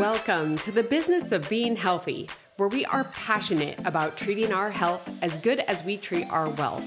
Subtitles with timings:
[0.00, 5.06] Welcome to the business of being healthy, where we are passionate about treating our health
[5.20, 6.86] as good as we treat our wealth.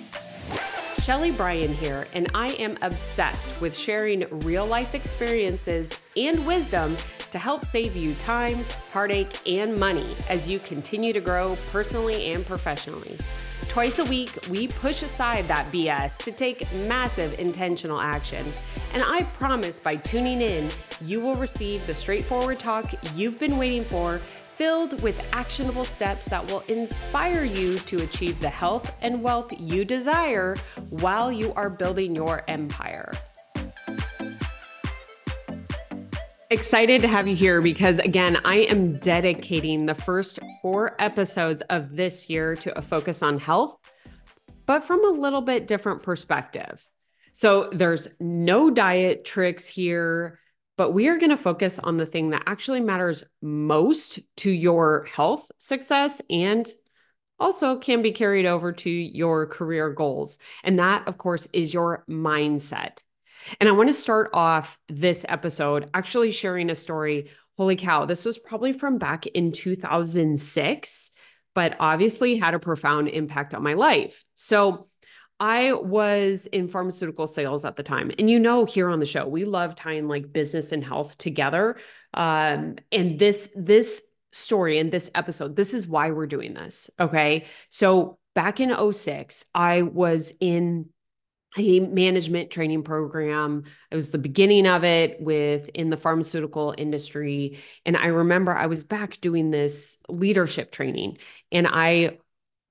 [1.04, 6.98] Sheley Bryan here, and I am obsessed with sharing real life experiences and wisdom
[7.30, 12.44] to help save you time, heartache, and money as you continue to grow personally and
[12.44, 13.20] professionally.
[13.74, 18.46] Twice a week, we push aside that BS to take massive intentional action.
[18.94, 20.70] And I promise by tuning in,
[21.02, 26.46] you will receive the straightforward talk you've been waiting for, filled with actionable steps that
[26.52, 30.56] will inspire you to achieve the health and wealth you desire
[30.92, 33.12] while you are building your empire.
[36.54, 41.96] Excited to have you here because, again, I am dedicating the first four episodes of
[41.96, 43.76] this year to a focus on health,
[44.68, 46.88] but from a little bit different perspective.
[47.32, 50.40] So, there's no diet tricks here,
[50.78, 55.06] but we are going to focus on the thing that actually matters most to your
[55.06, 56.72] health success and
[57.40, 60.38] also can be carried over to your career goals.
[60.64, 63.02] And that, of course, is your mindset.
[63.60, 67.30] And I want to start off this episode actually sharing a story.
[67.58, 71.12] Holy cow, this was probably from back in 2006,
[71.54, 74.26] but obviously had a profound impact on my life.
[74.36, 74.88] So,
[75.40, 78.12] I was in pharmaceutical sales at the time.
[78.18, 81.76] And you know, here on the show, we love tying like business and health together.
[82.14, 86.90] Um, and this, this story and this episode, this is why we're doing this.
[87.00, 87.46] Okay.
[87.70, 90.90] So back in 06, I was in
[91.58, 93.64] a management training program.
[93.92, 97.60] It was the beginning of it with in the pharmaceutical industry.
[97.86, 101.18] And I remember I was back doing this leadership training
[101.52, 102.18] and I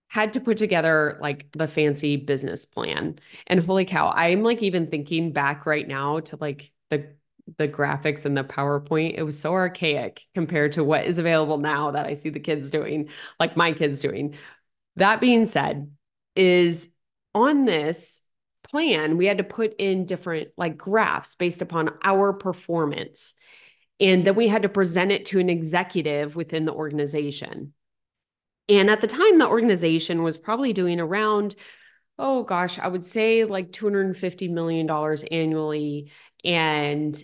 [0.08, 3.19] had to put together like the fancy business plan.
[3.47, 7.14] And holy cow, I'm like even thinking back right now to like the
[7.56, 9.14] the graphics and the PowerPoint.
[9.17, 12.70] It was so archaic compared to what is available now that I see the kids
[12.70, 13.08] doing,
[13.40, 14.36] like my kids doing.
[14.96, 15.90] That being said,
[16.36, 16.89] is
[17.34, 18.20] on this
[18.72, 23.34] plan, we had to put in different like graphs based upon our performance.
[24.00, 27.74] And then we had to present it to an executive within the organization.
[28.68, 31.55] And at the time, the organization was probably doing around,
[32.18, 34.90] oh gosh, I would say like $250 million
[35.30, 36.10] annually.
[36.44, 37.22] And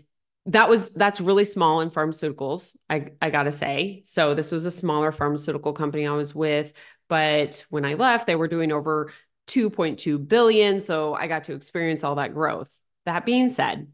[0.49, 4.65] that was that's really small in pharmaceuticals i i got to say so this was
[4.65, 6.73] a smaller pharmaceutical company i was with
[7.09, 9.11] but when i left they were doing over
[9.49, 10.81] 2.2 billion.
[10.81, 12.73] So I got to experience all that growth.
[13.07, 13.89] That being said,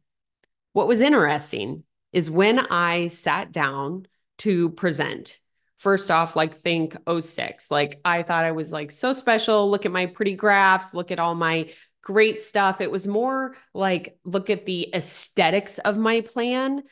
[0.73, 4.07] what was interesting is when I sat down
[4.39, 5.39] to present,
[5.77, 9.71] first off, like think 06, like I thought I was like so special.
[9.71, 11.71] Look at my pretty graphs, look at all my
[12.03, 12.81] great stuff.
[12.81, 16.83] It was more like look at the aesthetics of my plan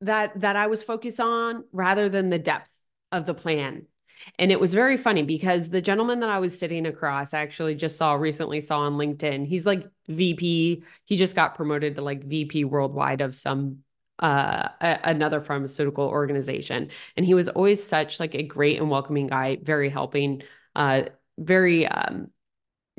[0.00, 2.72] that that I was focused on rather than the depth
[3.10, 3.86] of the plan
[4.38, 7.74] and it was very funny because the gentleman that I was sitting across, I actually
[7.74, 9.46] just saw recently saw on LinkedIn.
[9.46, 10.82] He's like VP.
[11.04, 13.78] He just got promoted to like VP worldwide of some
[14.20, 16.90] uh a, another pharmaceutical organization.
[17.16, 20.42] And he was always such like a great and welcoming guy, very helping,
[20.74, 21.04] uh
[21.38, 22.30] very um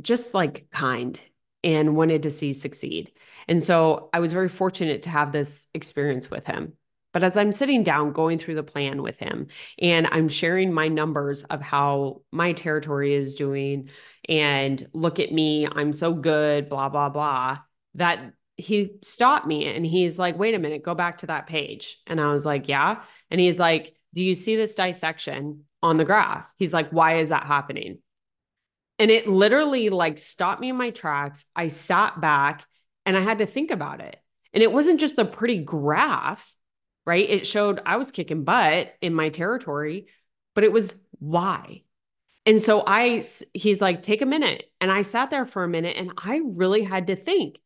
[0.01, 1.21] just like kind
[1.63, 3.11] and wanted to see succeed.
[3.47, 6.73] And so I was very fortunate to have this experience with him.
[7.11, 9.47] But as I'm sitting down going through the plan with him
[9.79, 13.89] and I'm sharing my numbers of how my territory is doing
[14.27, 17.59] and look at me, I'm so good, blah, blah, blah,
[17.95, 21.97] that he stopped me and he's like, wait a minute, go back to that page.
[22.05, 23.01] And I was like, yeah.
[23.31, 26.53] And he's like, do you see this dissection on the graph?
[26.57, 27.99] He's like, why is that happening?
[28.99, 31.45] And it literally like stopped me in my tracks.
[31.55, 32.65] I sat back
[33.05, 34.17] and I had to think about it.
[34.53, 36.53] And it wasn't just a pretty graph
[37.09, 37.27] right?
[37.27, 40.05] It showed I was kicking butt in my territory,
[40.53, 41.81] but it was why.
[42.45, 43.23] And so I,
[43.55, 44.71] he's like, take a minute.
[44.79, 47.59] And I sat there for a minute and I really had to think,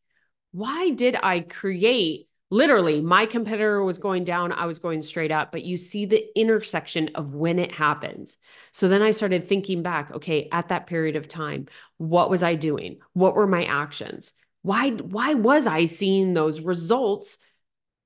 [0.52, 5.52] why did I create literally my competitor was going down, I was going straight up,
[5.52, 8.38] but you see the intersection of when it happens.
[8.72, 11.66] So then I started thinking back, okay, at that period of time,
[11.98, 12.98] what was I doing?
[13.12, 14.32] What were my actions?
[14.62, 17.36] Why why was I seeing those results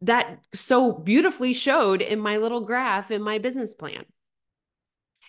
[0.03, 4.05] that so beautifully showed in my little graph in my business plan.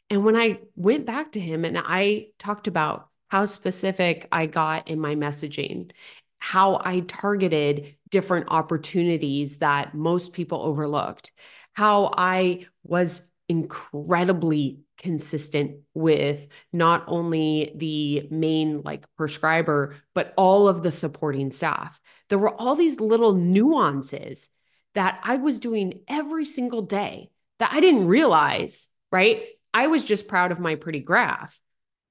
[0.09, 4.87] And when I went back to him and I talked about how specific I got
[4.87, 5.91] in my messaging,
[6.39, 11.31] how I targeted different opportunities that most people overlooked,
[11.73, 20.83] how I was incredibly consistent with not only the main like prescriber, but all of
[20.83, 21.99] the supporting staff.
[22.29, 24.49] There were all these little nuances
[24.95, 29.43] that I was doing every single day that I didn't realize, right?
[29.73, 31.59] I was just proud of my pretty graph.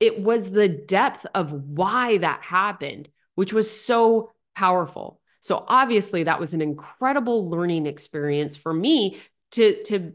[0.01, 5.21] It was the depth of why that happened, which was so powerful.
[5.41, 9.19] So obviously that was an incredible learning experience for me
[9.53, 10.13] to to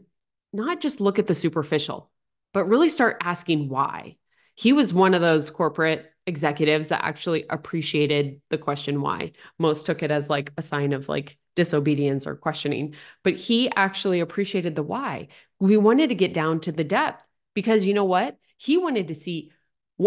[0.52, 2.10] not just look at the superficial,
[2.52, 4.16] but really start asking why.
[4.54, 9.32] He was one of those corporate executives that actually appreciated the question why.
[9.58, 14.20] Most took it as like a sign of like disobedience or questioning, but he actually
[14.20, 15.28] appreciated the why.
[15.60, 18.36] We wanted to get down to the depth because you know what?
[18.56, 19.52] He wanted to see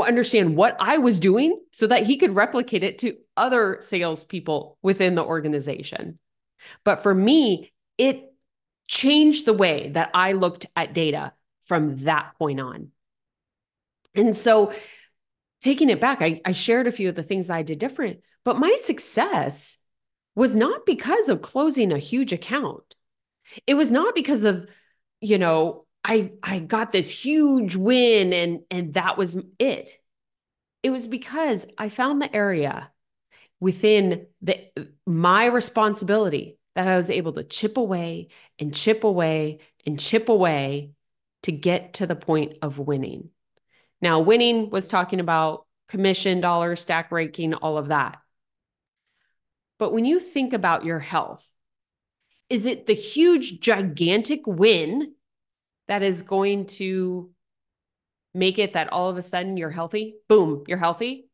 [0.06, 5.16] understand what I was doing so that he could replicate it to other salespeople within
[5.16, 6.20] the organization.
[6.84, 8.34] But for me, it
[8.88, 12.92] changed the way that I looked at data from that point on.
[14.16, 14.74] And so,
[15.62, 18.22] taking it back, I, I shared a few of the things that I did different,
[18.44, 19.77] but my success
[20.38, 22.94] was not because of closing a huge account.
[23.66, 24.68] It was not because of,
[25.20, 29.98] you know, I I got this huge win and and that was it.
[30.84, 32.92] It was because I found the area
[33.60, 34.60] within the
[35.08, 38.28] my responsibility that I was able to chip away
[38.60, 39.58] and chip away
[39.88, 40.92] and chip away
[41.44, 43.32] to get to the point of winning.
[44.04, 48.20] Now, winning was talking about commission, dollars, stack ranking, all of that.
[49.80, 51.52] But when you think about your health,
[52.50, 55.14] is it the huge, gigantic win
[55.88, 57.32] that is going to
[58.34, 60.16] make it that all of a sudden you're healthy?
[60.28, 61.30] Boom, you're healthy?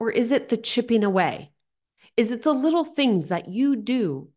[0.00, 1.52] Or is it the chipping away?
[2.16, 4.30] Is it the little things that you do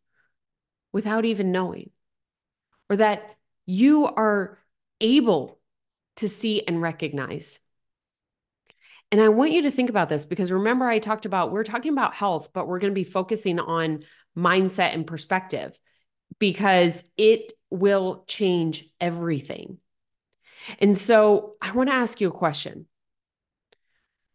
[0.94, 1.92] without even knowing?
[2.90, 3.36] Or that
[3.66, 4.60] you are
[5.00, 5.60] able
[6.18, 7.60] to see and recognize?
[9.12, 11.92] And I want you to think about this because remember, I talked about we're talking
[11.92, 14.06] about health, but we're going to be focusing on
[14.38, 15.78] mindset and perspective
[16.40, 19.78] because it will change everything.
[20.80, 22.86] And so I want to ask you a question.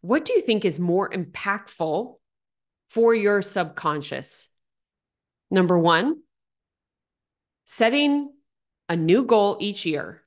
[0.03, 2.17] What do you think is more impactful
[2.91, 4.49] for your subconscious?
[5.51, 6.21] Number one,
[7.65, 8.31] setting
[8.89, 10.23] a new goal each year,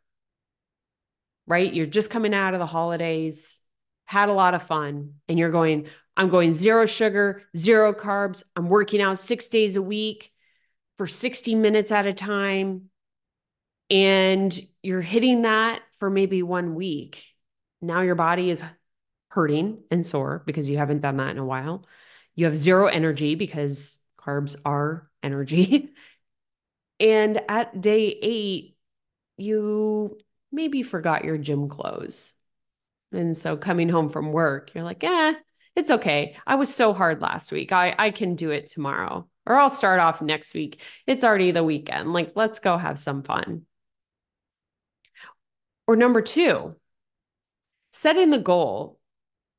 [1.46, 1.72] right?
[1.72, 3.59] You're just coming out of the holidays,
[4.10, 5.86] had a lot of fun, and you're going,
[6.18, 8.42] I'm going zero sugar, zero carbs.
[8.56, 10.32] I'm working out six days a week
[10.98, 12.90] for 60 minutes at a time
[13.92, 17.24] and you're hitting that for maybe one week.
[17.84, 18.64] Now your body is
[19.30, 21.86] hurting and sore because you haven't done that in a while.
[22.36, 25.90] You have zero energy because carbs are energy.
[27.00, 28.76] and at day eight,
[29.38, 30.18] you
[30.52, 32.34] maybe forgot your gym clothes.
[33.12, 35.34] And so coming home from work, you're like, eh,
[35.76, 36.36] it's okay.
[36.46, 37.72] I was so hard last week.
[37.72, 39.28] I, I can do it tomorrow.
[39.46, 40.82] Or I'll start off next week.
[41.08, 42.14] It's already the weekend.
[42.14, 43.64] Like, let's go have some fun.
[45.88, 46.76] Or number two,
[47.94, 49.00] setting the goal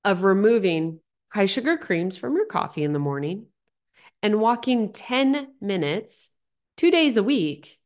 [0.05, 1.01] of removing
[1.31, 3.47] high sugar creams from your coffee in the morning
[4.23, 6.29] and walking 10 minutes,
[6.77, 7.79] two days a week,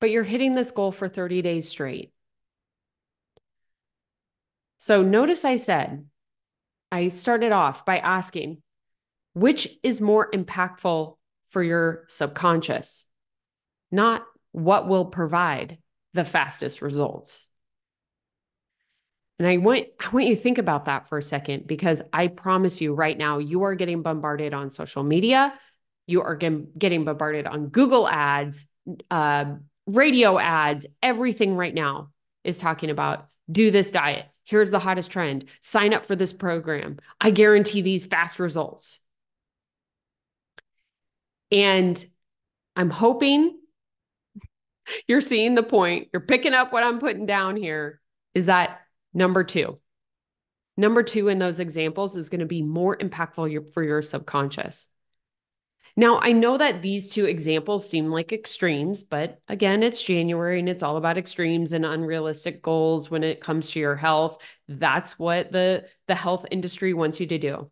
[0.00, 2.12] but you're hitting this goal for 30 days straight.
[4.84, 6.04] So notice I said,
[6.92, 8.60] I started off by asking,
[9.32, 11.16] which is more impactful
[11.48, 13.06] for your subconscious?
[13.90, 15.78] Not what will provide
[16.12, 17.46] the fastest results.
[19.38, 22.26] And I want I want you to think about that for a second because I
[22.26, 25.58] promise you right now you are getting bombarded on social media,
[26.06, 28.66] you are getting bombarded on Google ads,
[29.10, 29.46] uh,
[29.86, 32.10] radio ads, everything right now
[32.44, 34.26] is talking about do this diet.
[34.44, 35.46] Here's the hottest trend.
[35.60, 36.98] Sign up for this program.
[37.20, 39.00] I guarantee these fast results.
[41.50, 42.02] And
[42.76, 43.58] I'm hoping
[45.08, 46.08] you're seeing the point.
[46.12, 48.00] You're picking up what I'm putting down here
[48.34, 48.82] is that
[49.12, 49.78] number two.
[50.76, 54.88] Number two in those examples is going to be more impactful for your subconscious.
[55.96, 60.68] Now, I know that these two examples seem like extremes, but again, it's January and
[60.68, 64.38] it's all about extremes and unrealistic goals when it comes to your health.
[64.66, 67.70] That's what the, the health industry wants you to do.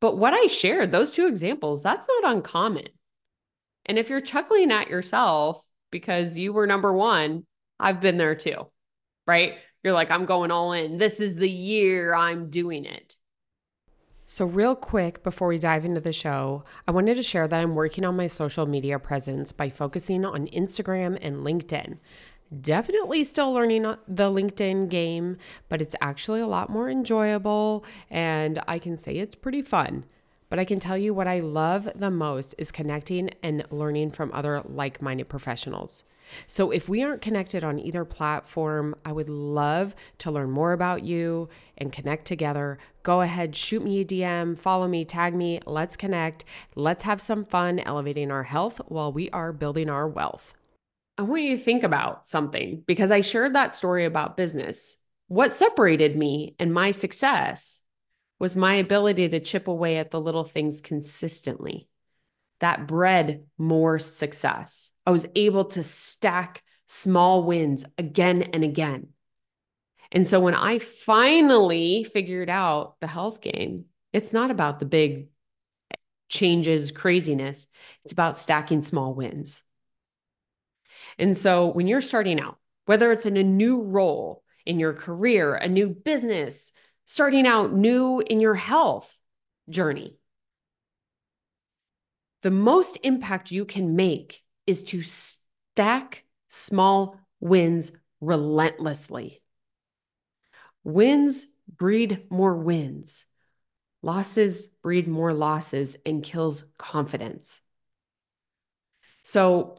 [0.00, 2.88] But what I shared, those two examples, that's not uncommon.
[3.86, 7.46] And if you're chuckling at yourself because you were number one,
[7.80, 8.70] I've been there too,
[9.26, 9.54] right?
[9.82, 10.98] You're like, I'm going all in.
[10.98, 13.16] This is the year I'm doing it.
[14.34, 17.74] So, real quick before we dive into the show, I wanted to share that I'm
[17.74, 21.98] working on my social media presence by focusing on Instagram and LinkedIn.
[22.58, 25.36] Definitely still learning the LinkedIn game,
[25.68, 30.06] but it's actually a lot more enjoyable and I can say it's pretty fun.
[30.52, 34.30] But I can tell you what I love the most is connecting and learning from
[34.34, 36.04] other like minded professionals.
[36.46, 41.04] So if we aren't connected on either platform, I would love to learn more about
[41.04, 42.78] you and connect together.
[43.02, 45.58] Go ahead, shoot me a DM, follow me, tag me.
[45.64, 46.44] Let's connect.
[46.76, 50.52] Let's have some fun elevating our health while we are building our wealth.
[51.16, 54.96] I want you to think about something because I shared that story about business.
[55.28, 57.81] What separated me and my success
[58.42, 61.86] was my ability to chip away at the little things consistently
[62.58, 64.90] that bred more success.
[65.06, 69.10] I was able to stack small wins again and again.
[70.10, 75.28] And so when I finally figured out the health game, it's not about the big
[76.28, 77.68] changes, craziness.
[78.02, 79.62] It's about stacking small wins.
[81.16, 85.54] And so when you're starting out, whether it's in a new role in your career,
[85.54, 86.72] a new business,
[87.06, 89.18] starting out new in your health
[89.68, 90.16] journey,
[92.42, 99.42] the most impact you can make is to stack small wins relentlessly.
[100.84, 103.26] Wins breed more wins.
[104.02, 107.60] Losses breed more losses and kills confidence.
[109.22, 109.78] So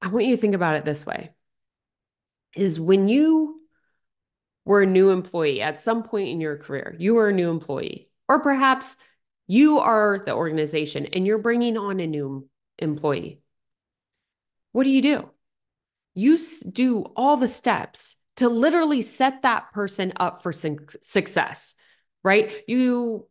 [0.00, 1.30] I want you to think about it this way
[2.54, 3.61] is when you
[4.64, 8.08] were a new employee at some point in your career, you were a new employee,
[8.28, 8.96] or perhaps
[9.46, 13.40] you are the organization and you're bringing on a new employee.
[14.72, 15.30] What do you do?
[16.14, 16.38] You
[16.70, 21.74] do all the steps to literally set that person up for success,
[22.22, 22.52] right?
[22.66, 23.26] You,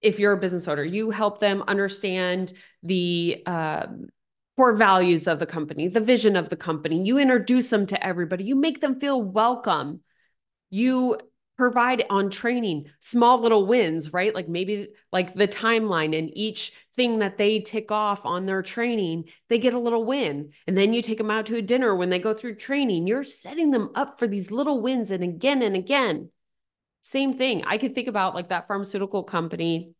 [0.00, 2.52] if you're a business owner, you help them understand
[2.82, 4.08] the um,
[4.56, 7.02] core values of the company, the vision of the company.
[7.04, 8.44] You introduce them to everybody.
[8.44, 10.00] You make them feel welcome.
[10.70, 11.18] You
[11.56, 14.34] provide on training small little wins, right?
[14.34, 19.24] Like maybe like the timeline and each thing that they tick off on their training,
[19.48, 20.50] they get a little win.
[20.66, 23.06] And then you take them out to a dinner when they go through training.
[23.06, 26.30] You're setting them up for these little wins and again and again.
[27.02, 27.64] Same thing.
[27.66, 29.92] I could think about like that pharmaceutical company.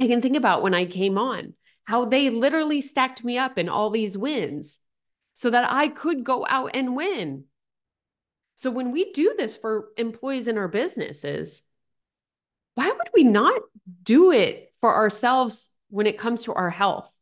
[0.00, 3.68] I can think about when I came on, how they literally stacked me up in
[3.68, 4.78] all these wins
[5.34, 7.44] so that I could go out and win.
[8.56, 11.62] So when we do this for employees in our businesses,
[12.74, 13.60] why would we not
[14.02, 17.18] do it for ourselves when it comes to our health?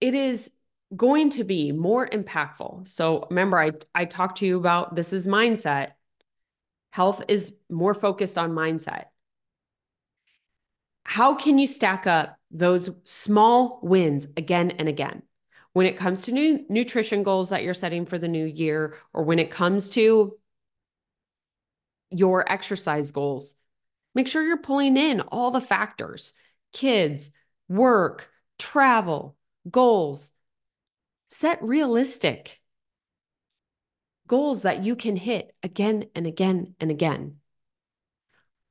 [0.00, 0.50] It is
[0.94, 2.88] going to be more impactful.
[2.88, 5.92] So remember, I, I talked to you about this is mindset.
[6.90, 9.04] Health is more focused on mindset.
[11.04, 15.22] How can you stack up those small wins again and again?
[15.72, 19.24] When it comes to new nutrition goals that you're setting for the new year, or
[19.24, 20.36] when it comes to
[22.10, 23.54] your exercise goals,
[24.14, 26.34] make sure you're pulling in all the factors
[26.72, 27.30] kids,
[27.68, 29.36] work, travel,
[29.70, 30.32] goals.
[31.30, 32.60] Set realistic
[34.26, 37.36] goals that you can hit again and again and again.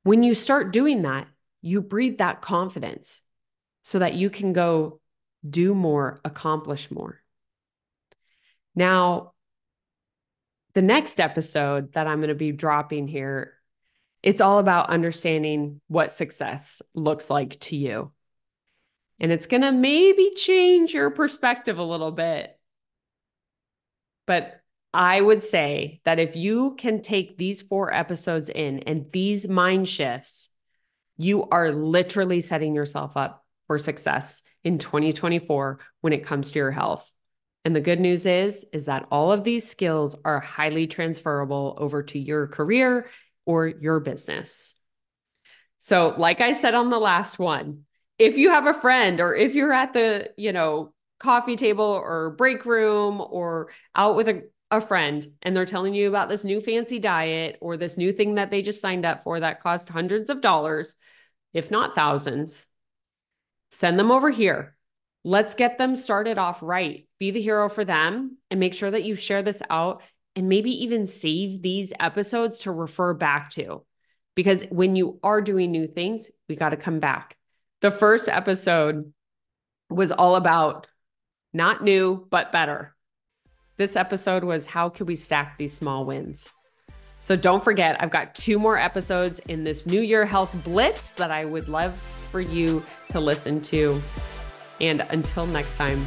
[0.04, 1.28] When you start doing that,
[1.60, 3.20] you breed that confidence
[3.82, 5.00] so that you can go
[5.48, 7.20] do more, accomplish more.
[8.74, 9.32] Now,
[10.74, 13.54] the next episode that I'm going to be dropping here,
[14.22, 18.12] it's all about understanding what success looks like to you.
[19.20, 22.58] And it's going to maybe change your perspective a little bit.
[24.26, 24.60] But
[24.94, 29.88] I would say that if you can take these four episodes in and these mind
[29.88, 30.50] shifts,
[31.16, 33.41] you are literally setting yourself up
[33.72, 37.10] for success in 2024 when it comes to your health.
[37.64, 42.02] And the good news is is that all of these skills are highly transferable over
[42.02, 43.08] to your career
[43.46, 44.74] or your business.
[45.78, 47.84] So, like I said on the last one,
[48.18, 52.30] if you have a friend or if you're at the, you know, coffee table or
[52.36, 56.60] break room or out with a, a friend and they're telling you about this new
[56.60, 60.28] fancy diet or this new thing that they just signed up for that cost hundreds
[60.28, 60.94] of dollars,
[61.54, 62.66] if not thousands,
[63.72, 64.76] send them over here.
[65.24, 67.08] Let's get them started off right.
[67.18, 70.02] Be the hero for them and make sure that you share this out
[70.36, 73.84] and maybe even save these episodes to refer back to.
[74.34, 77.36] Because when you are doing new things, we got to come back.
[77.80, 79.12] The first episode
[79.90, 80.86] was all about
[81.52, 82.94] not new, but better.
[83.76, 86.48] This episode was how could we stack these small wins?
[87.18, 91.30] So don't forget, I've got two more episodes in this New Year Health Blitz that
[91.30, 94.02] I would love for you to listen to.
[94.80, 96.04] And until next time,